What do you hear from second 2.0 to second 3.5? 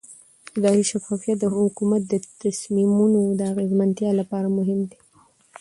د تصمیمونو د